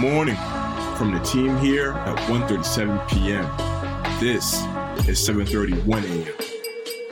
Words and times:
morning 0.00 0.36
from 0.96 1.12
the 1.12 1.20
team 1.20 1.58
here 1.58 1.92
at 1.92 2.16
1.37 2.30 3.06
p.m. 3.10 3.44
This 4.18 4.54
is 5.06 5.20
7.31 5.28 6.24
a.m. 6.24 6.34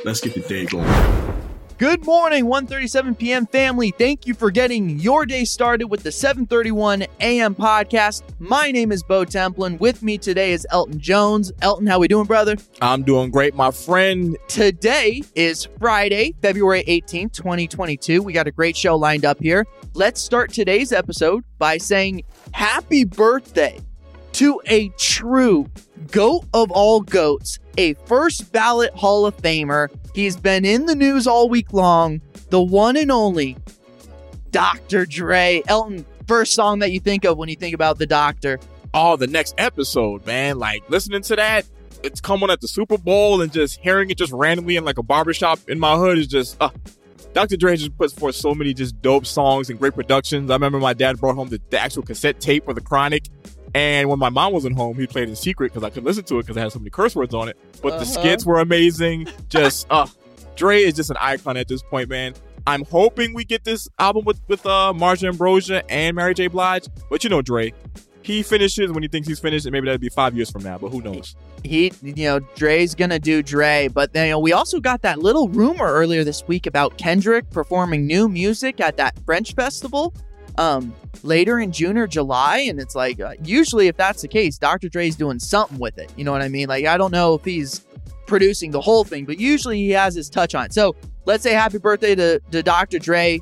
Let's 0.06 0.22
get 0.22 0.32
the 0.32 0.40
day 0.40 0.64
going. 0.64 1.37
Good 1.78 2.04
morning, 2.04 2.46
1:37 2.46 3.16
p.m. 3.16 3.46
family. 3.46 3.92
Thank 3.92 4.26
you 4.26 4.34
for 4.34 4.50
getting 4.50 4.98
your 4.98 5.24
day 5.24 5.44
started 5.44 5.86
with 5.86 6.02
the 6.02 6.10
7:31 6.10 7.06
a.m. 7.20 7.54
podcast. 7.54 8.24
My 8.40 8.72
name 8.72 8.90
is 8.90 9.04
Bo 9.04 9.24
Templin. 9.24 9.78
With 9.78 10.02
me 10.02 10.18
today 10.18 10.50
is 10.50 10.66
Elton 10.70 10.98
Jones. 10.98 11.52
Elton, 11.62 11.86
how 11.86 12.00
we 12.00 12.08
doing, 12.08 12.26
brother? 12.26 12.56
I'm 12.82 13.04
doing 13.04 13.30
great, 13.30 13.54
my 13.54 13.70
friend. 13.70 14.36
Today 14.48 15.22
is 15.36 15.68
Friday, 15.78 16.34
February 16.42 16.82
18th, 16.82 17.32
2022. 17.34 18.24
We 18.24 18.32
got 18.32 18.48
a 18.48 18.50
great 18.50 18.76
show 18.76 18.96
lined 18.96 19.24
up 19.24 19.40
here. 19.40 19.64
Let's 19.94 20.20
start 20.20 20.52
today's 20.52 20.90
episode 20.90 21.44
by 21.58 21.78
saying 21.78 22.24
happy 22.50 23.04
birthday 23.04 23.78
to 24.32 24.60
a 24.66 24.88
true 24.98 25.68
goat 26.10 26.44
of 26.52 26.72
all 26.72 27.02
goats, 27.02 27.60
a 27.78 27.94
first 28.04 28.52
ballot 28.52 28.92
Hall 28.94 29.24
of 29.24 29.36
Famer. 29.38 29.88
He's 30.14 30.36
been 30.36 30.64
in 30.64 30.86
the 30.86 30.96
news 30.96 31.26
all 31.26 31.48
week 31.48 31.72
long. 31.72 32.20
The 32.50 32.60
one 32.60 32.96
and 32.96 33.10
only 33.10 33.56
Dr. 34.50 35.06
Dre. 35.06 35.62
Elton, 35.68 36.04
first 36.26 36.54
song 36.54 36.80
that 36.80 36.90
you 36.90 37.00
think 37.00 37.24
of 37.24 37.38
when 37.38 37.48
you 37.48 37.54
think 37.54 37.74
about 37.74 37.98
the 37.98 38.06
doctor. 38.06 38.58
Oh, 38.92 39.16
the 39.16 39.28
next 39.28 39.54
episode, 39.58 40.26
man. 40.26 40.58
Like 40.58 40.82
listening 40.90 41.22
to 41.22 41.36
that, 41.36 41.66
it's 42.02 42.20
coming 42.20 42.50
at 42.50 42.60
the 42.60 42.68
Super 42.68 42.98
Bowl 42.98 43.40
and 43.40 43.52
just 43.52 43.78
hearing 43.78 44.10
it 44.10 44.18
just 44.18 44.32
randomly 44.32 44.76
in 44.76 44.84
like 44.84 44.98
a 44.98 45.02
barbershop 45.02 45.60
in 45.68 45.78
my 45.78 45.96
hood 45.96 46.18
is 46.18 46.26
just 46.26 46.56
uh 46.60 46.70
Dr. 47.34 47.56
Dre 47.56 47.76
just 47.76 47.96
puts 47.96 48.12
forth 48.12 48.34
so 48.34 48.54
many 48.54 48.74
just 48.74 49.00
dope 49.02 49.26
songs 49.26 49.70
and 49.70 49.78
great 49.78 49.94
productions. 49.94 50.50
I 50.50 50.54
remember 50.54 50.80
my 50.80 50.94
dad 50.94 51.20
brought 51.20 51.36
home 51.36 51.48
the, 51.48 51.60
the 51.70 51.78
actual 51.78 52.02
cassette 52.02 52.40
tape 52.40 52.64
for 52.64 52.74
the 52.74 52.80
Chronic. 52.80 53.28
And 53.78 54.08
when 54.10 54.18
my 54.18 54.28
mom 54.28 54.52
wasn't 54.52 54.76
home, 54.76 54.96
he 54.98 55.06
played 55.06 55.28
in 55.28 55.36
secret 55.36 55.72
because 55.72 55.84
I 55.84 55.90
couldn't 55.90 56.04
listen 56.06 56.24
to 56.24 56.38
it 56.38 56.42
because 56.42 56.56
it 56.56 56.60
had 56.60 56.72
so 56.72 56.80
many 56.80 56.90
curse 56.90 57.14
words 57.14 57.32
on 57.32 57.48
it. 57.48 57.56
But 57.80 57.92
Uh-huh. 57.92 58.00
the 58.00 58.06
skits 58.06 58.44
were 58.44 58.58
amazing. 58.58 59.28
Just 59.48 59.86
uh 59.90 60.06
Dre 60.56 60.82
is 60.82 60.94
just 60.94 61.10
an 61.10 61.16
icon 61.20 61.56
at 61.56 61.68
this 61.68 61.82
point, 61.82 62.08
man. 62.08 62.34
I'm 62.66 62.84
hoping 62.86 63.32
we 63.34 63.44
get 63.44 63.62
this 63.62 63.88
album 64.00 64.24
with 64.24 64.40
with 64.48 64.66
uh 64.66 64.92
Marsha 64.96 65.28
Ambrosius 65.28 65.82
and 65.88 66.16
Mary 66.16 66.34
J. 66.34 66.48
Blige. 66.48 66.88
But 67.08 67.22
you 67.22 67.30
know 67.30 67.40
Dre. 67.40 67.72
He 68.22 68.42
finishes 68.42 68.92
when 68.92 69.02
he 69.02 69.08
thinks 69.08 69.26
he's 69.26 69.38
finished, 69.38 69.64
and 69.64 69.72
maybe 69.72 69.86
that'll 69.86 69.98
be 69.98 70.10
five 70.10 70.36
years 70.36 70.50
from 70.50 70.62
now, 70.62 70.76
but 70.76 70.90
who 70.90 71.00
knows? 71.00 71.34
He, 71.64 71.92
you 72.02 72.26
know, 72.26 72.40
Dre's 72.56 72.94
gonna 72.94 73.18
do 73.18 73.42
Dre, 73.42 73.88
but 73.88 74.12
then 74.12 74.26
you 74.26 74.32
know, 74.32 74.38
we 74.38 74.52
also 74.52 74.80
got 74.80 75.00
that 75.02 75.18
little 75.20 75.48
rumor 75.48 75.86
earlier 75.86 76.24
this 76.24 76.46
week 76.46 76.66
about 76.66 76.98
Kendrick 76.98 77.48
performing 77.48 78.06
new 78.06 78.28
music 78.28 78.80
at 78.80 78.98
that 78.98 79.18
French 79.24 79.54
festival, 79.54 80.12
um, 80.58 80.92
later 81.22 81.60
in 81.60 81.72
June 81.72 81.96
or 81.96 82.06
July, 82.06 82.58
and 82.58 82.78
it's 82.78 82.94
like 82.94 83.20
uh, 83.20 83.34
usually 83.42 83.86
if 83.86 83.96
that's 83.96 84.20
the 84.20 84.28
case, 84.28 84.58
Dr. 84.58 84.88
Dre's 84.88 85.16
doing 85.16 85.38
something 85.38 85.78
with 85.78 85.96
it. 85.98 86.12
You 86.16 86.24
know 86.24 86.32
what 86.32 86.42
I 86.42 86.48
mean? 86.48 86.68
Like 86.68 86.84
I 86.84 86.98
don't 86.98 87.12
know 87.12 87.34
if 87.34 87.44
he's 87.44 87.86
producing 88.26 88.72
the 88.72 88.80
whole 88.80 89.04
thing, 89.04 89.24
but 89.24 89.40
usually 89.40 89.78
he 89.78 89.90
has 89.90 90.14
his 90.14 90.28
touch 90.28 90.54
on 90.54 90.66
it. 90.66 90.74
So 90.74 90.94
let's 91.24 91.42
say 91.42 91.52
happy 91.52 91.78
birthday 91.78 92.14
to, 92.16 92.40
to 92.50 92.62
Dr. 92.62 92.98
Dre. 92.98 93.40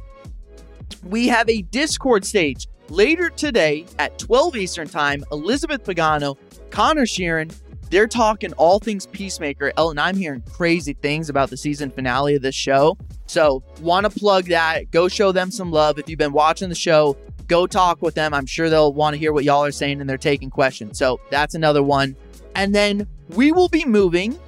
We 1.05 1.27
have 1.29 1.49
a 1.49 1.63
Discord 1.63 2.25
stage 2.25 2.69
later 2.89 3.31
today 3.31 3.87
at 3.99 4.19
12 4.19 4.57
Eastern 4.57 4.89
Time. 4.89 5.25
Elizabeth 5.33 5.83
Pagano, 5.83 6.37
Connor 6.71 7.07
Sheeran, 7.07 7.53
they're 7.91 8.09
talking 8.09 8.53
all 8.55 8.79
things 8.79 9.07
Peacemaker. 9.07 9.73
Ellen, 9.77 9.99
I'm 9.99 10.17
hearing 10.17 10.43
crazy 10.53 10.95
things 10.95 11.29
about 11.29 11.51
the 11.51 11.57
season 11.57 11.91
finale 11.91 12.35
of 12.35 12.43
this 12.43 12.55
show. 12.55 12.97
So, 13.27 13.63
want 13.81 14.11
to 14.11 14.19
plug 14.19 14.47
that. 14.47 14.91
Go 14.91 15.09
show 15.09 15.33
them 15.33 15.51
some 15.51 15.71
love. 15.71 15.99
If 15.99 16.09
you've 16.09 16.19
been 16.19 16.33
watching 16.33 16.69
the 16.69 16.75
show, 16.75 17.17
go 17.49 17.67
talk 17.67 18.03
with 18.03 18.15
them. 18.15 18.35
I'm 18.35 18.47
sure 18.47 18.71
they'll 18.71 18.93
want 18.93 19.15
to 19.15 19.19
hear 19.19 19.33
what 19.33 19.45
y'all 19.45 19.65
are 19.65 19.73
saying 19.73 20.01
and 20.01 20.09
they're 20.09 20.17
taking 20.17 20.51
questions. 20.51 20.99
So, 20.99 21.21
that's 21.31 21.55
another 21.55 21.83
one. 21.83 22.17
And 22.55 22.75
then 22.75 23.07
we 23.31 23.53
will 23.53 23.69
be 23.69 23.85
moving 23.85 24.39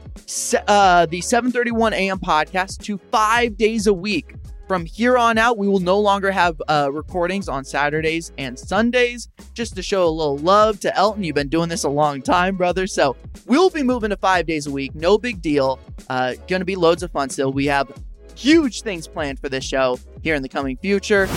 uh, 0.67 1.07
the 1.07 1.21
7:31 1.21 1.93
a.m. 1.93 2.19
podcast 2.19 2.83
to 2.85 2.99
five 3.11 3.57
days 3.57 3.87
a 3.87 3.95
week. 3.95 4.35
From 4.69 4.85
here 4.85 5.17
on 5.17 5.39
out, 5.39 5.57
we 5.57 5.67
will 5.67 5.81
no 5.81 5.99
longer 5.99 6.31
have 6.31 6.61
uh, 6.69 6.91
recordings 6.93 7.49
on 7.49 7.65
Saturdays 7.65 8.33
and 8.37 8.59
Sundays, 8.59 9.31
just 9.55 9.75
to 9.77 9.83
show 9.83 10.07
a 10.07 10.11
little 10.11 10.37
love 10.37 10.79
to 10.81 10.95
Elton. 10.95 11.25
You've 11.25 11.35
been 11.35 11.49
doing 11.49 11.71
this 11.71 11.85
a 11.85 11.89
long 11.89 12.21
time, 12.21 12.55
brother. 12.59 12.87
So 12.87 13.17
we'll 13.47 13.71
be 13.71 13.83
moving 13.83 14.11
to 14.11 14.17
five 14.19 14.45
days 14.45 14.67
a 14.67 14.71
week. 14.71 14.95
No 14.95 15.17
big 15.17 15.41
deal. 15.41 15.81
Uh, 16.11 16.35
gonna 16.49 16.67
be 16.67 16.77
loads 16.77 17.03
of 17.03 17.11
fun 17.11 17.31
still. 17.31 17.51
We 17.51 17.65
have 17.65 17.91
huge 18.35 18.83
things 18.83 19.09
planned 19.09 19.41
for 19.41 19.49
this 19.49 19.65
show 19.65 19.99
here 20.23 20.35
in 20.35 20.43
the 20.43 20.51
coming 20.51 20.77
future. 20.77 21.29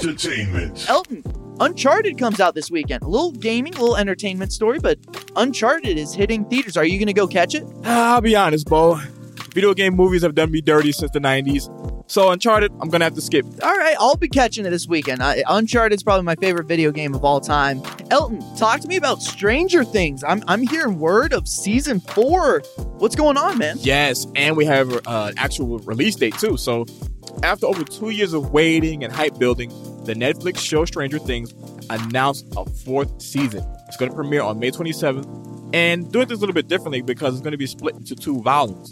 Entertainment. 0.00 0.88
Elton, 0.88 1.24
Uncharted 1.58 2.18
comes 2.18 2.38
out 2.38 2.54
this 2.54 2.70
weekend. 2.70 3.02
A 3.02 3.08
little 3.08 3.32
gaming, 3.32 3.74
a 3.74 3.80
little 3.80 3.96
entertainment 3.96 4.52
story, 4.52 4.78
but 4.78 4.96
Uncharted 5.34 5.98
is 5.98 6.14
hitting 6.14 6.44
theaters. 6.44 6.76
Are 6.76 6.84
you 6.84 7.00
gonna 7.00 7.12
go 7.12 7.26
catch 7.26 7.56
it? 7.56 7.64
I'll 7.82 8.20
be 8.20 8.36
honest, 8.36 8.68
Bo. 8.68 9.00
Video 9.52 9.74
game 9.74 9.96
movies 9.96 10.22
have 10.22 10.36
done 10.36 10.52
me 10.52 10.60
dirty 10.60 10.92
since 10.92 11.10
the 11.10 11.18
90s. 11.18 11.68
So 12.10 12.28
Uncharted, 12.32 12.72
I'm 12.80 12.88
gonna 12.88 13.04
have 13.04 13.14
to 13.14 13.20
skip. 13.20 13.46
All 13.62 13.76
right, 13.76 13.94
I'll 14.00 14.16
be 14.16 14.28
catching 14.28 14.66
it 14.66 14.70
this 14.70 14.88
weekend. 14.88 15.22
Uh, 15.22 15.34
Uncharted 15.48 15.94
is 15.94 16.02
probably 16.02 16.24
my 16.24 16.34
favorite 16.34 16.66
video 16.66 16.90
game 16.90 17.14
of 17.14 17.24
all 17.24 17.40
time. 17.40 17.80
Elton, 18.10 18.42
talk 18.56 18.80
to 18.80 18.88
me 18.88 18.96
about 18.96 19.22
Stranger 19.22 19.84
Things. 19.84 20.24
I'm 20.24 20.42
I'm 20.48 20.62
hearing 20.62 20.98
word 20.98 21.32
of 21.32 21.46
season 21.46 22.00
four. 22.00 22.62
What's 22.98 23.14
going 23.14 23.36
on, 23.36 23.58
man? 23.58 23.76
Yes, 23.78 24.26
and 24.34 24.56
we 24.56 24.64
have 24.64 24.92
uh, 25.06 25.28
an 25.30 25.34
actual 25.38 25.78
release 25.78 26.16
date 26.16 26.36
too. 26.36 26.56
So 26.56 26.84
after 27.44 27.66
over 27.66 27.84
two 27.84 28.10
years 28.10 28.32
of 28.32 28.50
waiting 28.50 29.04
and 29.04 29.12
hype 29.12 29.38
building, 29.38 29.68
the 30.04 30.14
Netflix 30.14 30.58
show 30.58 30.84
Stranger 30.84 31.20
Things 31.20 31.54
announced 31.90 32.44
a 32.56 32.64
fourth 32.64 33.22
season. 33.22 33.64
It's 33.86 33.96
going 33.96 34.10
to 34.10 34.16
premiere 34.16 34.42
on 34.42 34.58
May 34.58 34.72
27th, 34.72 35.70
and 35.72 36.10
doing 36.10 36.26
things 36.26 36.38
a 36.38 36.40
little 36.40 36.54
bit 36.54 36.66
differently 36.66 37.02
because 37.02 37.34
it's 37.34 37.42
going 37.42 37.52
to 37.52 37.56
be 37.56 37.68
split 37.68 37.94
into 37.94 38.16
two 38.16 38.42
volumes. 38.42 38.90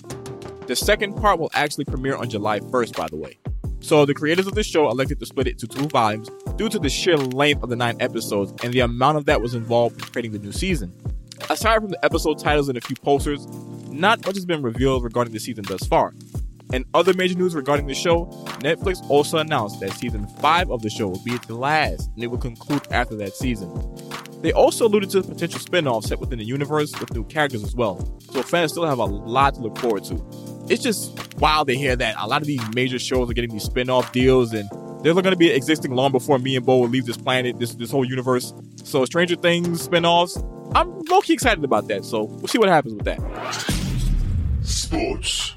The 0.68 0.76
second 0.76 1.14
part 1.14 1.40
will 1.40 1.50
actually 1.54 1.86
premiere 1.86 2.14
on 2.14 2.28
July 2.28 2.60
1st, 2.60 2.94
by 2.94 3.08
the 3.08 3.16
way. 3.16 3.38
So 3.80 4.04
the 4.04 4.12
creators 4.12 4.46
of 4.46 4.54
the 4.54 4.62
show 4.62 4.90
elected 4.90 5.18
to 5.18 5.24
split 5.24 5.46
it 5.46 5.52
into 5.52 5.66
two 5.66 5.86
volumes 5.88 6.28
due 6.56 6.68
to 6.68 6.78
the 6.78 6.90
sheer 6.90 7.16
length 7.16 7.62
of 7.62 7.70
the 7.70 7.76
nine 7.76 7.96
episodes 8.00 8.52
and 8.62 8.74
the 8.74 8.80
amount 8.80 9.16
of 9.16 9.24
that 9.24 9.40
was 9.40 9.54
involved 9.54 9.94
in 9.94 10.06
creating 10.10 10.32
the 10.32 10.38
new 10.38 10.52
season. 10.52 10.92
Aside 11.48 11.80
from 11.80 11.88
the 11.88 12.04
episode 12.04 12.38
titles 12.38 12.68
and 12.68 12.76
a 12.76 12.82
few 12.82 12.96
posters, 12.96 13.46
not 13.90 14.26
much 14.26 14.34
has 14.34 14.44
been 14.44 14.60
revealed 14.60 15.04
regarding 15.04 15.32
the 15.32 15.40
season 15.40 15.64
thus 15.66 15.86
far. 15.86 16.12
And 16.70 16.84
other 16.92 17.14
major 17.14 17.38
news 17.38 17.54
regarding 17.54 17.86
the 17.86 17.94
show, 17.94 18.26
Netflix 18.58 19.02
also 19.08 19.38
announced 19.38 19.80
that 19.80 19.92
season 19.92 20.26
5 20.26 20.70
of 20.70 20.82
the 20.82 20.90
show 20.90 21.08
will 21.08 21.24
be 21.24 21.32
its 21.32 21.48
last 21.48 22.10
and 22.14 22.22
it 22.22 22.26
will 22.26 22.36
conclude 22.36 22.86
after 22.90 23.14
that 23.16 23.34
season. 23.34 23.72
They 24.42 24.52
also 24.52 24.86
alluded 24.86 25.08
to 25.10 25.22
the 25.22 25.28
potential 25.28 25.60
spin-offs 25.60 26.08
set 26.08 26.20
within 26.20 26.38
the 26.38 26.44
universe 26.44 26.92
with 27.00 27.14
new 27.14 27.24
characters 27.24 27.64
as 27.64 27.74
well, 27.74 28.20
so 28.30 28.42
fans 28.42 28.72
still 28.72 28.84
have 28.84 28.98
a 28.98 29.04
lot 29.04 29.54
to 29.54 29.62
look 29.62 29.78
forward 29.78 30.04
to. 30.04 30.16
It's 30.70 30.82
just 30.82 31.34
wild 31.38 31.68
to 31.68 31.74
hear 31.74 31.96
that 31.96 32.14
a 32.18 32.26
lot 32.26 32.42
of 32.42 32.46
these 32.46 32.60
major 32.74 32.98
shows 32.98 33.30
are 33.30 33.32
getting 33.32 33.50
these 33.50 33.64
spin-off 33.64 34.12
deals 34.12 34.52
and 34.52 34.68
they're 35.02 35.14
going 35.14 35.24
to 35.24 35.36
be 35.36 35.50
existing 35.50 35.92
long 35.92 36.12
before 36.12 36.38
me 36.38 36.56
and 36.56 36.66
Bo 36.66 36.78
will 36.78 36.88
leave 36.88 37.06
this 37.06 37.16
planet, 37.16 37.58
this 37.58 37.74
this 37.74 37.90
whole 37.90 38.04
universe. 38.04 38.52
So 38.84 39.04
Stranger 39.04 39.36
Things 39.36 39.82
spin-offs, 39.82 40.36
I'm 40.74 41.00
low-key 41.08 41.32
excited 41.32 41.64
about 41.64 41.88
that, 41.88 42.04
so 42.04 42.24
we'll 42.24 42.48
see 42.48 42.58
what 42.58 42.68
happens 42.68 42.94
with 42.94 43.04
that. 43.04 43.18
Sports. 44.62 45.54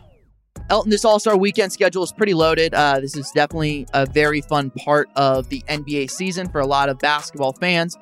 Elton, 0.69 0.89
this 0.89 1.03
All 1.03 1.19
Star 1.19 1.35
weekend 1.35 1.73
schedule 1.73 2.03
is 2.03 2.13
pretty 2.13 2.33
loaded. 2.33 2.73
Uh, 2.73 3.01
this 3.01 3.17
is 3.17 3.29
definitely 3.31 3.85
a 3.93 4.05
very 4.05 4.39
fun 4.39 4.69
part 4.69 5.09
of 5.17 5.49
the 5.49 5.61
NBA 5.67 6.09
season 6.09 6.47
for 6.47 6.61
a 6.61 6.65
lot 6.65 6.87
of 6.87 6.97
basketball 6.99 7.51
fans. 7.51 7.97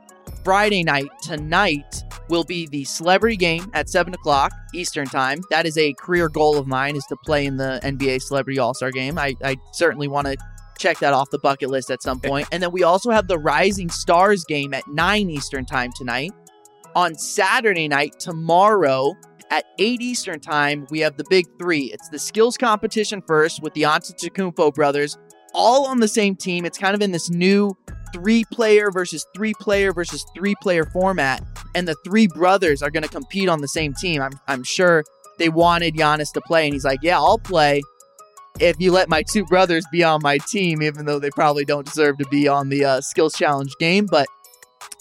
Friday 0.50 0.84
night, 0.84 1.12
tonight, 1.22 2.04
will 2.28 2.44
be 2.44 2.66
the 2.66 2.84
celebrity 2.84 3.38
game 3.38 3.70
at 3.76 3.88
7 3.88 4.16
o'clock 4.16 4.52
Eastern 4.74 5.06
Time. 5.06 5.42
That 5.52 5.68
is 5.68 5.78
a 5.78 5.94
career 5.94 6.28
goal 6.28 6.58
of 6.58 6.66
mine, 6.66 6.96
is 6.96 7.06
to 7.10 7.16
play 7.18 7.46
in 7.46 7.58
the 7.58 7.80
NBA 7.84 8.20
Celebrity 8.24 8.58
All 8.58 8.74
Star 8.74 8.90
game. 8.90 9.20
I, 9.20 9.36
I 9.44 9.58
certainly 9.74 10.08
want 10.08 10.26
to 10.26 10.38
check 10.80 10.98
that 11.02 11.14
off 11.14 11.30
the 11.30 11.38
bucket 11.38 11.70
list 11.70 11.92
at 11.92 12.02
some 12.02 12.20
point. 12.20 12.48
And 12.52 12.64
then 12.64 12.72
we 12.72 12.82
also 12.82 13.12
have 13.12 13.28
the 13.28 13.38
Rising 13.38 13.92
Stars 13.92 14.44
game 14.44 14.74
at 14.74 14.88
9 14.88 15.30
Eastern 15.30 15.66
Time 15.66 15.92
tonight. 15.96 16.32
On 16.96 17.14
Saturday 17.14 17.88
night, 17.88 18.20
tomorrow, 18.20 19.14
at 19.52 19.66
8 19.78 20.02
Eastern 20.02 20.40
Time, 20.40 20.88
we 20.90 20.98
have 21.02 21.16
the 21.16 21.26
big 21.30 21.46
three. 21.60 21.92
It's 21.94 22.10
the 22.10 22.18
skills 22.18 22.58
competition 22.58 23.22
first 23.22 23.62
with 23.62 23.76
the 23.76 23.84
Antetokounmpo 23.84 24.74
brothers, 24.74 25.16
all 25.54 25.86
on 25.86 26.00
the 26.00 26.08
same 26.08 26.36
team. 26.36 26.66
It's 26.66 26.80
kind 26.80 26.96
of 26.96 27.04
in 27.04 27.12
this 27.12 27.30
new 27.30 27.78
three 28.14 28.44
player 28.52 28.92
versus 28.92 29.26
three 29.36 29.54
player 29.60 29.94
versus 29.94 30.26
three 30.36 30.56
player 30.62 30.86
format. 30.86 31.44
And 31.76 31.88
the 31.88 31.96
three 32.04 32.28
brothers 32.28 32.82
are 32.82 32.90
going 32.90 33.04
to 33.04 33.10
compete 33.10 33.50
on 33.50 33.62
the 33.62 33.68
same 33.68 33.94
team. 33.94 34.22
I'm, 34.22 34.34
I'm 34.48 34.64
sure 34.64 35.04
they 35.38 35.50
wanted 35.50 35.96
Giannis 35.96 36.32
to 36.34 36.42
play, 36.42 36.66
and 36.66 36.74
he's 36.74 36.86
like, 36.86 37.00
Yeah, 37.02 37.18
I'll 37.18 37.40
play 37.40 37.82
if 38.60 38.76
you 38.80 38.92
let 38.92 39.10
my 39.10 39.24
two 39.24 39.46
brothers 39.46 39.86
be 39.92 40.04
on 40.04 40.22
my 40.22 40.38
team, 40.38 40.82
even 40.82 41.06
though 41.06 41.20
they 41.20 41.30
probably 41.32 41.66
don't 41.66 41.86
deserve 41.86 42.18
to 42.18 42.26
be 42.28 42.48
on 42.48 42.70
the 42.70 42.84
uh, 42.84 43.02
skills 43.02 43.34
challenge 43.34 43.74
game. 43.80 44.06
But 44.06 44.28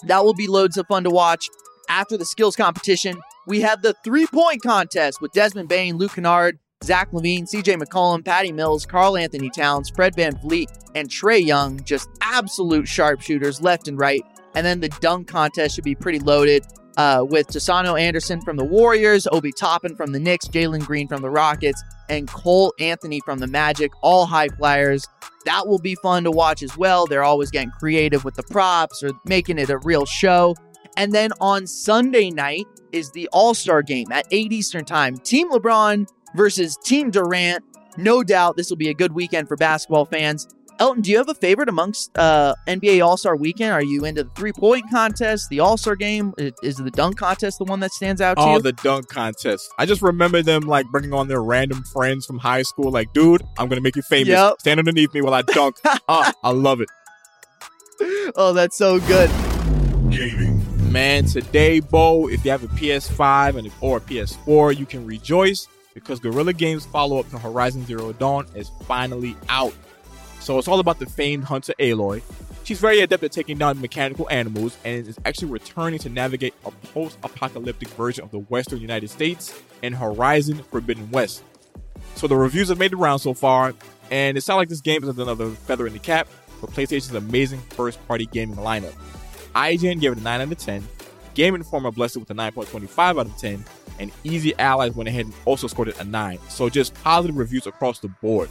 that 0.03 0.23
will 0.23 0.33
be 0.33 0.47
loads 0.47 0.77
of 0.77 0.87
fun 0.87 1.03
to 1.03 1.09
watch. 1.09 1.47
After 1.89 2.17
the 2.17 2.25
skills 2.25 2.55
competition, 2.55 3.19
we 3.47 3.61
have 3.61 3.81
the 3.81 3.95
three 4.03 4.27
point 4.27 4.61
contest 4.61 5.21
with 5.21 5.31
Desmond 5.33 5.69
Bane, 5.69 5.97
Luke 5.97 6.13
Kennard, 6.13 6.59
Zach 6.83 7.11
LaVine, 7.11 7.43
CJ 7.43 7.81
McCollum, 7.81 8.23
Patty 8.23 8.51
Mills, 8.51 8.85
Karl-Anthony 8.85 9.49
Towns, 9.49 9.89
Fred 9.89 10.15
VanVleet, 10.15 10.67
and 10.95 11.09
Trae 11.09 11.45
Young. 11.45 11.83
Just 11.83 12.09
absolute 12.21 12.87
sharpshooters 12.87 13.61
left 13.61 13.87
and 13.87 13.99
right. 13.99 14.23
And 14.55 14.65
then 14.65 14.79
the 14.79 14.89
dunk 15.01 15.27
contest 15.27 15.75
should 15.75 15.83
be 15.83 15.93
pretty 15.95 16.19
loaded 16.19 16.65
uh, 16.95 17.25
with 17.27 17.47
Toscano-Anderson 17.47 18.41
from 18.41 18.55
the 18.55 18.63
Warriors, 18.63 19.27
Obi 19.31 19.51
Toppin 19.51 19.95
from 19.95 20.13
the 20.13 20.19
Knicks, 20.19 20.47
Jalen 20.47 20.85
Green 20.85 21.07
from 21.07 21.21
the 21.21 21.29
Rockets, 21.29 21.83
and 22.07 22.27
Cole 22.27 22.73
Anthony 22.79 23.19
from 23.25 23.39
the 23.39 23.47
Magic, 23.47 23.91
all 24.01 24.25
high 24.25 24.47
flyers. 24.47 25.05
That 25.45 25.67
will 25.67 25.79
be 25.79 25.95
fun 25.95 26.23
to 26.23 26.31
watch 26.31 26.63
as 26.63 26.77
well. 26.77 27.05
They're 27.05 27.23
always 27.23 27.51
getting 27.51 27.71
creative 27.71 28.23
with 28.23 28.35
the 28.35 28.43
props 28.43 29.03
or 29.03 29.11
making 29.25 29.59
it 29.59 29.69
a 29.69 29.77
real 29.79 30.05
show. 30.05 30.55
And 30.97 31.13
then 31.13 31.31
on 31.39 31.67
Sunday 31.67 32.31
night 32.31 32.65
is 32.91 33.11
the 33.11 33.29
All 33.31 33.53
Star 33.53 33.81
game 33.81 34.11
at 34.11 34.27
8 34.31 34.51
Eastern 34.51 34.85
Time. 34.85 35.17
Team 35.17 35.49
LeBron 35.51 36.07
versus 36.35 36.77
Team 36.83 37.11
Durant. 37.11 37.63
No 37.97 38.23
doubt 38.23 38.57
this 38.57 38.69
will 38.69 38.77
be 38.77 38.89
a 38.89 38.93
good 38.93 39.13
weekend 39.13 39.47
for 39.47 39.57
basketball 39.57 40.05
fans. 40.05 40.47
Elton, 40.79 41.01
do 41.01 41.11
you 41.11 41.17
have 41.17 41.27
a 41.27 41.35
favorite 41.35 41.67
amongst 41.67 42.17
uh, 42.17 42.55
NBA 42.65 43.05
All 43.05 43.17
Star 43.17 43.35
Weekend? 43.35 43.73
Are 43.73 43.83
you 43.83 44.05
into 44.05 44.23
the 44.23 44.29
three 44.29 44.53
point 44.53 44.85
contest, 44.89 45.49
the 45.49 45.59
All 45.59 45.75
Star 45.75 45.95
game? 45.95 46.33
Is 46.37 46.77
the 46.77 46.89
dunk 46.91 47.17
contest 47.17 47.57
the 47.57 47.65
one 47.65 47.81
that 47.81 47.91
stands 47.91 48.21
out 48.21 48.37
to 48.37 48.43
you? 48.43 48.47
oh, 48.47 48.55
you? 48.55 48.61
the 48.61 48.71
dunk 48.71 49.09
contest. 49.09 49.69
I 49.77 49.85
just 49.85 50.01
remember 50.01 50.41
them 50.41 50.61
like 50.61 50.85
bringing 50.87 51.13
on 51.13 51.27
their 51.27 51.43
random 51.43 51.83
friends 51.83 52.25
from 52.25 52.37
high 52.37 52.61
school. 52.61 52.91
Like, 52.91 53.11
dude, 53.11 53.43
I'm 53.57 53.67
gonna 53.67 53.81
make 53.81 53.97
you 53.97 54.01
famous. 54.01 54.29
Yep. 54.29 54.61
Stand 54.61 54.79
underneath 54.79 55.13
me 55.13 55.21
while 55.21 55.33
I 55.33 55.41
dunk. 55.41 55.75
oh, 56.07 56.31
I 56.43 56.51
love 56.51 56.79
it. 56.79 56.89
oh, 58.37 58.53
that's 58.53 58.77
so 58.77 58.99
good. 59.01 59.29
Gaming. 60.09 60.65
Man, 60.91 61.25
today, 61.25 61.81
Bo, 61.81 62.29
if 62.29 62.45
you 62.45 62.51
have 62.51 62.63
a 62.63 62.67
PS5 62.67 63.57
and 63.57 63.71
or 63.81 63.97
a 63.97 64.01
PS4, 64.01 64.77
you 64.77 64.85
can 64.85 65.05
rejoice 65.05 65.67
because 65.99 66.19
Guerrilla 66.19 66.53
Games 66.53 66.85
follow 66.85 67.19
up 67.19 67.29
to 67.29 67.37
Horizon 67.37 67.85
Zero 67.85 68.11
Dawn 68.13 68.45
is 68.55 68.69
finally 68.85 69.35
out. 69.49 69.73
So 70.39 70.57
it's 70.57 70.67
all 70.67 70.79
about 70.79 70.99
the 70.99 71.05
famed 71.05 71.43
hunter 71.43 71.73
Aloy. 71.79 72.21
She's 72.63 72.79
very 72.79 73.01
adept 73.01 73.23
at 73.23 73.31
taking 73.31 73.57
down 73.57 73.81
mechanical 73.81 74.29
animals 74.29 74.77
and 74.85 75.07
is 75.07 75.17
actually 75.25 75.49
returning 75.49 75.99
to 75.99 76.09
navigate 76.09 76.53
a 76.65 76.71
post-apocalyptic 76.71 77.87
version 77.89 78.23
of 78.23 78.31
the 78.31 78.39
western 78.39 78.79
United 78.79 79.09
States 79.09 79.59
in 79.81 79.93
Horizon 79.93 80.57
Forbidden 80.69 81.09
West. 81.09 81.43
So 82.15 82.27
the 82.27 82.35
reviews 82.35 82.69
have 82.69 82.77
made 82.77 82.91
the 82.91 82.97
round 82.97 83.21
so 83.21 83.33
far, 83.33 83.73
and 84.11 84.37
it 84.37 84.41
sounds 84.41 84.57
like 84.57 84.69
this 84.69 84.81
game 84.81 85.03
is 85.03 85.09
another 85.09 85.49
feather 85.49 85.87
in 85.87 85.93
the 85.93 85.99
cap 85.99 86.27
for 86.59 86.67
PlayStation's 86.67 87.15
amazing 87.15 87.59
first-party 87.71 88.27
gaming 88.27 88.57
lineup. 88.57 88.93
IGN 89.55 89.99
gave 89.99 90.11
it 90.11 90.19
a 90.19 90.21
9 90.21 90.41
out 90.41 90.51
of 90.51 90.57
10, 90.57 90.87
Game 91.39 91.55
Informer 91.55 91.89
blessed 91.89 92.17
it 92.17 92.19
with 92.19 92.31
a 92.31 92.33
9.25 92.33 92.99
out 92.99 93.25
of 93.25 93.37
10, 93.37 93.63
and 93.97 94.11
Easy 94.25 94.53
Allies 94.59 94.93
went 94.93 95.07
ahead 95.07 95.23
and 95.23 95.33
also 95.45 95.67
scored 95.67 95.87
it 95.87 95.97
a 95.97 96.03
9. 96.03 96.37
So 96.49 96.67
just 96.67 96.93
positive 96.95 97.37
reviews 97.37 97.65
across 97.65 97.99
the 97.99 98.09
board. 98.09 98.49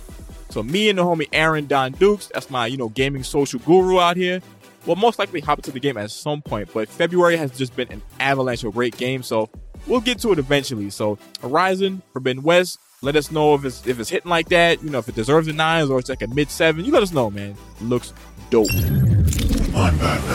So 0.48 0.62
me 0.62 0.88
and 0.88 0.98
the 0.98 1.02
homie 1.02 1.28
Aaron 1.34 1.66
Don 1.66 1.92
Dukes, 1.92 2.30
that's 2.32 2.48
my, 2.48 2.66
you 2.66 2.78
know, 2.78 2.88
gaming 2.88 3.24
social 3.24 3.60
guru 3.60 4.00
out 4.00 4.16
here, 4.16 4.40
will 4.86 4.96
most 4.96 5.18
likely 5.18 5.40
hop 5.40 5.58
into 5.58 5.70
the 5.70 5.80
game 5.80 5.98
at 5.98 6.10
some 6.10 6.40
point. 6.40 6.70
But 6.72 6.88
February 6.88 7.36
has 7.36 7.50
just 7.58 7.76
been 7.76 7.92
an 7.92 8.00
avalanche 8.20 8.64
of 8.64 8.72
great 8.72 8.96
games, 8.96 9.26
so 9.26 9.50
we'll 9.86 10.00
get 10.00 10.18
to 10.20 10.32
it 10.32 10.38
eventually. 10.38 10.88
So 10.88 11.18
Horizon, 11.42 12.00
Forbidden 12.14 12.42
West, 12.42 12.78
let 13.02 13.16
us 13.16 13.30
know 13.30 13.54
if 13.54 13.66
it's 13.66 13.86
if 13.86 14.00
it's 14.00 14.08
hitting 14.08 14.30
like 14.30 14.48
that, 14.48 14.82
you 14.82 14.88
know, 14.88 15.00
if 15.00 15.08
it 15.10 15.14
deserves 15.14 15.46
a 15.46 15.52
nine 15.52 15.90
or 15.90 15.98
it's 15.98 16.08
like 16.08 16.22
a 16.22 16.26
mid 16.26 16.50
seven. 16.50 16.86
You 16.86 16.92
let 16.92 17.02
us 17.02 17.12
know, 17.12 17.28
man. 17.28 17.54
looks 17.82 18.14
dope. 18.48 18.72
I'm 18.72 19.98
Batman. 19.98 20.27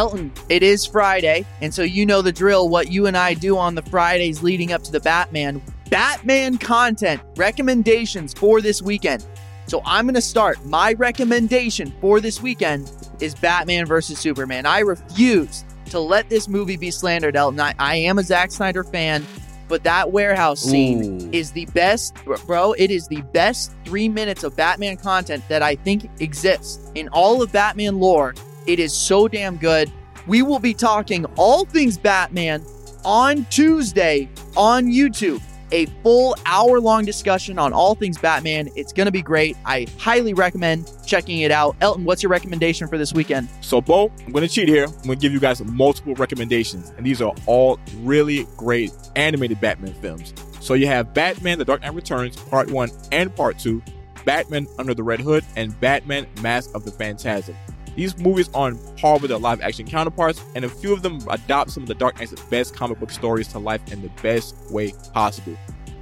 Elton, 0.00 0.32
it 0.48 0.62
is 0.62 0.86
Friday, 0.86 1.44
and 1.60 1.74
so 1.74 1.82
you 1.82 2.06
know 2.06 2.22
the 2.22 2.32
drill. 2.32 2.70
What 2.70 2.90
you 2.90 3.04
and 3.04 3.18
I 3.18 3.34
do 3.34 3.58
on 3.58 3.74
the 3.74 3.82
Fridays 3.82 4.42
leading 4.42 4.72
up 4.72 4.82
to 4.84 4.90
the 4.90 5.00
Batman. 5.00 5.60
Batman 5.90 6.56
content 6.56 7.20
recommendations 7.36 8.32
for 8.32 8.62
this 8.62 8.80
weekend. 8.80 9.26
So 9.66 9.82
I'm 9.84 10.06
going 10.06 10.14
to 10.14 10.22
start. 10.22 10.64
My 10.64 10.94
recommendation 10.94 11.92
for 12.00 12.18
this 12.18 12.40
weekend 12.40 12.90
is 13.20 13.34
Batman 13.34 13.84
versus 13.84 14.18
Superman. 14.18 14.64
I 14.64 14.78
refuse 14.78 15.66
to 15.90 16.00
let 16.00 16.30
this 16.30 16.48
movie 16.48 16.78
be 16.78 16.90
slandered, 16.90 17.36
Elton. 17.36 17.60
I, 17.60 17.74
I 17.78 17.96
am 17.96 18.18
a 18.18 18.22
Zack 18.22 18.52
Snyder 18.52 18.84
fan, 18.84 19.26
but 19.68 19.84
that 19.84 20.10
warehouse 20.10 20.62
scene 20.62 21.24
Ooh. 21.24 21.30
is 21.30 21.52
the 21.52 21.66
best, 21.66 22.14
bro. 22.46 22.72
It 22.72 22.90
is 22.90 23.06
the 23.06 23.20
best 23.34 23.74
three 23.84 24.08
minutes 24.08 24.44
of 24.44 24.56
Batman 24.56 24.96
content 24.96 25.44
that 25.50 25.60
I 25.60 25.74
think 25.74 26.08
exists 26.20 26.90
in 26.94 27.08
all 27.08 27.42
of 27.42 27.52
Batman 27.52 28.00
lore. 28.00 28.34
It 28.66 28.78
is 28.78 28.92
so 28.92 29.28
damn 29.28 29.56
good. 29.56 29.90
We 30.26 30.42
will 30.42 30.58
be 30.58 30.74
talking 30.74 31.24
all 31.36 31.64
things 31.64 31.98
Batman 31.98 32.64
on 33.04 33.46
Tuesday 33.50 34.28
on 34.56 34.86
YouTube. 34.86 35.42
A 35.72 35.86
full 36.02 36.34
hour 36.46 36.80
long 36.80 37.04
discussion 37.04 37.58
on 37.58 37.72
all 37.72 37.94
things 37.94 38.18
Batman. 38.18 38.68
It's 38.74 38.92
going 38.92 39.06
to 39.06 39.12
be 39.12 39.22
great. 39.22 39.56
I 39.64 39.86
highly 39.98 40.34
recommend 40.34 40.90
checking 41.06 41.40
it 41.40 41.52
out. 41.52 41.76
Elton, 41.80 42.04
what's 42.04 42.24
your 42.24 42.30
recommendation 42.30 42.88
for 42.88 42.98
this 42.98 43.12
weekend? 43.12 43.48
So, 43.60 43.80
Bo, 43.80 44.10
I'm 44.26 44.32
going 44.32 44.46
to 44.46 44.52
cheat 44.52 44.68
here. 44.68 44.86
I'm 44.86 44.92
going 45.04 45.10
to 45.10 45.16
give 45.16 45.32
you 45.32 45.38
guys 45.38 45.62
multiple 45.64 46.16
recommendations, 46.16 46.90
and 46.96 47.06
these 47.06 47.22
are 47.22 47.32
all 47.46 47.78
really 47.98 48.48
great 48.56 48.90
animated 49.14 49.60
Batman 49.60 49.94
films. 49.94 50.34
So, 50.60 50.74
you 50.74 50.88
have 50.88 51.14
Batman 51.14 51.58
The 51.58 51.64
Dark 51.64 51.82
Knight 51.82 51.94
Returns, 51.94 52.34
Part 52.34 52.68
1 52.68 52.90
and 53.12 53.34
Part 53.34 53.56
2, 53.60 53.80
Batman 54.24 54.66
Under 54.76 54.92
the 54.92 55.04
Red 55.04 55.20
Hood, 55.20 55.44
and 55.54 55.78
Batman 55.78 56.26
Mask 56.42 56.70
of 56.74 56.84
the 56.84 56.90
Phantasm. 56.90 57.54
These 57.96 58.18
movies 58.18 58.48
are 58.54 58.68
on 58.68 58.78
par 58.96 59.18
with 59.18 59.30
their 59.30 59.38
live 59.38 59.60
action 59.60 59.86
counterparts, 59.86 60.42
and 60.54 60.64
a 60.64 60.68
few 60.68 60.92
of 60.92 61.02
them 61.02 61.20
adopt 61.28 61.70
some 61.70 61.82
of 61.82 61.88
the 61.88 61.94
Dark 61.94 62.18
Knight's 62.18 62.40
best 62.42 62.74
comic 62.74 63.00
book 63.00 63.10
stories 63.10 63.48
to 63.48 63.58
life 63.58 63.80
in 63.92 64.02
the 64.02 64.10
best 64.22 64.56
way 64.70 64.92
possible. 65.12 65.56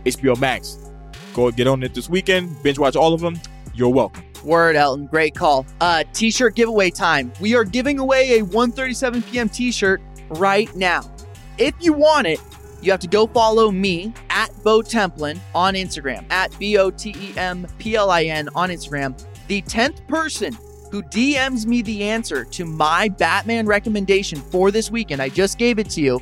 HBO 0.05 0.39
Max. 0.39 0.79
Go 1.35 1.51
get 1.51 1.67
on 1.67 1.83
it 1.83 1.95
this 1.95 2.09
weekend, 2.09 2.63
binge 2.63 2.79
watch 2.79 2.97
all 2.97 3.15
of 3.15 3.21
them. 3.21 3.39
You're 3.75 3.91
welcome. 3.91 4.25
Word, 4.45 4.77
Elton. 4.77 5.07
Great 5.07 5.35
call. 5.35 5.67
Uh, 5.81 6.05
t-shirt 6.13 6.55
giveaway 6.55 6.91
time. 6.91 7.33
We 7.41 7.55
are 7.55 7.65
giving 7.65 7.99
away 7.99 8.39
a 8.39 8.45
1:37 8.45 9.31
p.m. 9.31 9.49
t-shirt 9.49 10.01
right 10.31 10.75
now. 10.77 11.03
If 11.59 11.75
you 11.81 11.93
want 11.93 12.27
it, 12.27 12.41
you 12.81 12.91
have 12.91 13.01
to 13.01 13.09
go 13.09 13.27
follow 13.27 13.71
me 13.71 14.13
at 14.31 14.51
Bo 14.63 14.81
Templin 14.81 15.39
on 15.55 15.75
Instagram, 15.75 16.25
at 16.31 16.57
B 16.59 16.79
O 16.79 16.91
T 16.91 17.15
E 17.19 17.33
M 17.37 17.67
P 17.79 17.97
L 17.97 18.11
I 18.11 18.25
N 18.25 18.49
on 18.55 18.71
Instagram. 18.71 19.21
The 19.49 19.63
10th 19.63 20.07
person 20.07 20.57
who 20.91 21.03
DMs 21.03 21.67
me 21.67 21.83
the 21.83 22.05
answer 22.05 22.45
to 22.45 22.65
my 22.65 23.09
Batman 23.09 23.67
recommendation 23.67 24.41
for 24.41 24.71
this 24.71 24.91
weekend, 24.91 25.21
I 25.21 25.29
just 25.29 25.59
gave 25.59 25.79
it 25.79 25.91
to 25.91 26.01
you, 26.01 26.21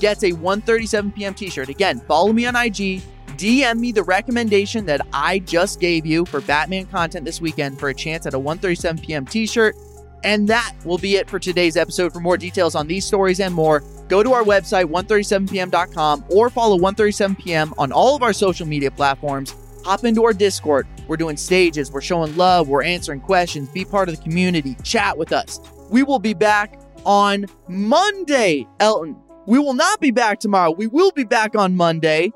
gets 0.00 0.22
a 0.22 0.32
1:37 0.32 1.14
p.m. 1.14 1.34
t-shirt. 1.34 1.68
Again, 1.68 2.00
follow 2.00 2.32
me 2.32 2.46
on 2.46 2.56
IG, 2.56 3.02
DM 3.36 3.78
me 3.78 3.92
the 3.92 4.02
recommendation 4.02 4.84
that 4.86 5.06
I 5.12 5.38
just 5.40 5.80
gave 5.80 6.04
you 6.04 6.24
for 6.26 6.40
Batman 6.40 6.86
content 6.86 7.24
this 7.24 7.40
weekend 7.40 7.78
for 7.78 7.88
a 7.88 7.94
chance 7.94 8.26
at 8.26 8.34
a 8.34 8.40
1:37 8.40 9.02
p.m. 9.02 9.26
t-shirt. 9.26 9.76
And 10.22 10.46
that 10.48 10.74
will 10.84 10.98
be 10.98 11.16
it 11.16 11.30
for 11.30 11.38
today's 11.38 11.78
episode. 11.78 12.12
For 12.12 12.20
more 12.20 12.36
details 12.36 12.74
on 12.74 12.86
these 12.86 13.06
stories 13.06 13.40
and 13.40 13.54
more, 13.54 13.82
go 14.08 14.22
to 14.22 14.34
our 14.34 14.42
website 14.42 14.84
137pm.com 14.84 16.24
or 16.28 16.50
follow 16.50 16.78
137pm 16.78 17.72
on 17.78 17.90
all 17.90 18.16
of 18.16 18.22
our 18.22 18.34
social 18.34 18.66
media 18.66 18.90
platforms. 18.90 19.54
Hop 19.84 20.04
into 20.04 20.24
our 20.24 20.32
Discord. 20.32 20.86
We're 21.08 21.16
doing 21.16 21.36
stages, 21.36 21.90
we're 21.90 22.00
showing 22.00 22.36
love, 22.36 22.68
we're 22.68 22.82
answering 22.82 23.20
questions, 23.20 23.68
be 23.68 23.84
part 23.84 24.08
of 24.08 24.16
the 24.16 24.22
community, 24.22 24.76
chat 24.82 25.16
with 25.16 25.32
us. 25.32 25.60
We 25.90 26.02
will 26.02 26.18
be 26.18 26.34
back 26.34 26.80
on 27.04 27.46
Monday, 27.68 28.66
Elton. 28.78 29.16
We 29.46 29.58
will 29.58 29.74
not 29.74 30.00
be 30.00 30.10
back 30.10 30.38
tomorrow. 30.38 30.70
We 30.70 30.86
will 30.86 31.10
be 31.10 31.24
back 31.24 31.56
on 31.56 31.74
Monday. 31.74 32.32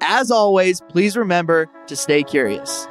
As 0.00 0.30
always, 0.30 0.80
please 0.88 1.16
remember 1.16 1.68
to 1.86 1.96
stay 1.96 2.22
curious. 2.22 2.86